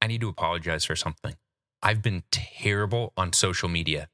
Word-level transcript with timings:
I 0.00 0.06
need 0.06 0.20
to 0.20 0.28
apologize 0.28 0.84
for 0.84 0.96
something. 0.96 1.34
I've 1.82 2.02
been 2.02 2.22
terrible 2.30 3.12
on 3.16 3.32
social 3.32 3.68
media, 3.68 4.08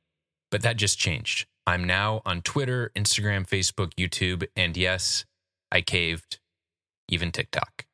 but 0.51 0.63
that 0.63 0.77
just 0.77 0.99
changed. 0.99 1.47
I'm 1.67 1.85
now 1.85 2.23
on 2.25 2.43
Twitter, 2.43 2.91
Instagram, 2.97 3.49
Facebook, 3.49 3.95
YouTube, 3.95 4.47
and 4.57 4.77
yes, 4.77 5.25
I 5.71 5.81
caved, 5.81 6.41
even 7.09 7.31
TikTok. 7.31 7.87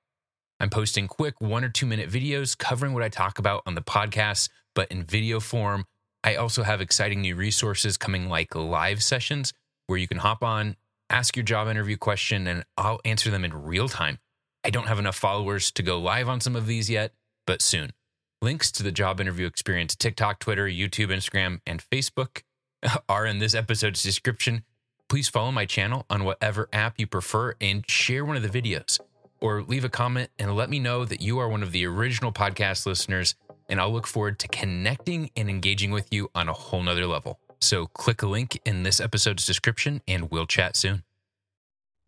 I'm 0.60 0.70
posting 0.70 1.06
quick 1.06 1.40
one 1.40 1.64
or 1.64 1.68
two 1.68 1.86
minute 1.86 2.10
videos 2.10 2.56
covering 2.56 2.92
what 2.92 3.02
I 3.02 3.08
talk 3.08 3.38
about 3.38 3.62
on 3.66 3.74
the 3.74 3.82
podcast, 3.82 4.48
but 4.74 4.90
in 4.90 5.04
video 5.04 5.38
form. 5.38 5.84
I 6.24 6.34
also 6.34 6.64
have 6.64 6.80
exciting 6.80 7.20
new 7.20 7.36
resources 7.36 7.96
coming 7.96 8.28
like 8.28 8.54
live 8.54 9.02
sessions 9.02 9.52
where 9.86 9.98
you 9.98 10.08
can 10.08 10.18
hop 10.18 10.42
on, 10.42 10.76
ask 11.10 11.36
your 11.36 11.44
job 11.44 11.68
interview 11.68 11.96
question, 11.96 12.46
and 12.46 12.64
I'll 12.76 13.00
answer 13.04 13.30
them 13.30 13.44
in 13.44 13.54
real 13.54 13.88
time. 13.88 14.18
I 14.64 14.70
don't 14.70 14.88
have 14.88 14.98
enough 14.98 15.16
followers 15.16 15.70
to 15.72 15.82
go 15.82 16.00
live 16.00 16.28
on 16.28 16.40
some 16.40 16.56
of 16.56 16.66
these 16.66 16.90
yet, 16.90 17.12
but 17.48 17.62
soon. 17.62 17.94
Links 18.42 18.70
to 18.70 18.82
the 18.82 18.92
job 18.92 19.22
interview 19.22 19.46
experience 19.46 19.96
TikTok, 19.96 20.38
Twitter, 20.38 20.66
YouTube, 20.66 21.08
Instagram, 21.08 21.60
and 21.66 21.82
Facebook 21.82 22.42
are 23.08 23.24
in 23.24 23.38
this 23.38 23.54
episode's 23.54 24.02
description. 24.02 24.64
Please 25.08 25.30
follow 25.30 25.50
my 25.50 25.64
channel 25.64 26.04
on 26.10 26.24
whatever 26.24 26.68
app 26.74 27.00
you 27.00 27.06
prefer 27.06 27.54
and 27.58 27.88
share 27.88 28.26
one 28.26 28.36
of 28.36 28.42
the 28.42 28.50
videos 28.50 29.00
or 29.40 29.62
leave 29.62 29.82
a 29.82 29.88
comment 29.88 30.28
and 30.38 30.54
let 30.54 30.68
me 30.68 30.78
know 30.78 31.06
that 31.06 31.22
you 31.22 31.38
are 31.38 31.48
one 31.48 31.62
of 31.62 31.72
the 31.72 31.86
original 31.86 32.32
podcast 32.32 32.84
listeners. 32.84 33.34
And 33.70 33.80
I'll 33.80 33.92
look 33.92 34.06
forward 34.06 34.38
to 34.40 34.48
connecting 34.48 35.30
and 35.34 35.48
engaging 35.48 35.90
with 35.90 36.12
you 36.12 36.30
on 36.34 36.50
a 36.50 36.52
whole 36.52 36.82
nother 36.82 37.06
level. 37.06 37.40
So 37.62 37.86
click 37.86 38.20
a 38.20 38.26
link 38.26 38.60
in 38.66 38.82
this 38.82 39.00
episode's 39.00 39.46
description 39.46 40.02
and 40.06 40.30
we'll 40.30 40.46
chat 40.46 40.76
soon. 40.76 41.02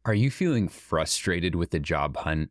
Are 0.04 0.14
you 0.14 0.30
feeling 0.30 0.68
frustrated 0.68 1.54
with 1.54 1.70
the 1.70 1.80
job 1.80 2.18
hunt? 2.18 2.50